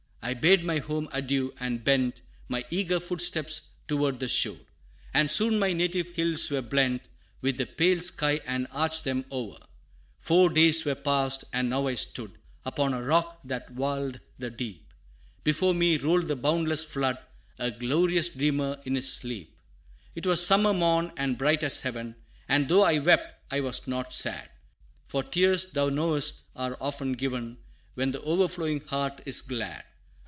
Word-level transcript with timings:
I 0.23 0.35
bade 0.35 0.63
my 0.63 0.77
home 0.77 1.09
adieu, 1.11 1.51
and 1.59 1.83
bent 1.83 2.21
My 2.47 2.63
eager 2.69 2.99
footsteps 2.99 3.71
toward 3.87 4.19
the 4.19 4.27
shore, 4.27 4.59
And 5.15 5.31
soon 5.31 5.57
my 5.57 5.73
native 5.73 6.15
hills 6.15 6.49
were 6.51 6.61
blent, 6.61 7.01
With 7.41 7.57
the 7.57 7.65
pale 7.65 7.99
sky 8.01 8.39
that 8.45 8.67
arched 8.71 9.03
them 9.03 9.25
o'er. 9.31 9.57
Four 10.19 10.51
days 10.51 10.85
were 10.85 10.93
passed, 10.95 11.45
and 11.51 11.71
now 11.71 11.87
I 11.87 11.95
stood 11.95 12.33
Upon 12.63 12.93
a 12.93 13.01
rock 13.01 13.39
that 13.43 13.71
walled 13.73 14.19
the 14.37 14.51
deep: 14.51 14.93
Before 15.43 15.73
me 15.73 15.97
rolled 15.97 16.27
the 16.27 16.35
boundless 16.35 16.83
flood, 16.83 17.17
A 17.57 17.71
glorious 17.71 18.29
dreamer 18.29 18.79
in 18.85 18.95
its 18.97 19.09
sleep. 19.09 19.57
'Twas 20.15 20.45
summer 20.45 20.71
morn, 20.71 21.11
and 21.17 21.35
bright 21.35 21.63
as 21.63 21.81
heaven; 21.81 22.15
And 22.47 22.69
though 22.69 22.83
I 22.83 22.99
wept, 22.99 23.51
I 23.51 23.61
was 23.61 23.87
not 23.87 24.13
sad, 24.13 24.49
For 25.07 25.23
tears, 25.23 25.71
thou 25.71 25.89
knowest, 25.89 26.43
are 26.55 26.77
often 26.79 27.13
given 27.13 27.57
When 27.95 28.11
the 28.11 28.21
overflowing 28.21 28.81
heart 28.81 29.21
is 29.25 29.41
glad. 29.41 29.83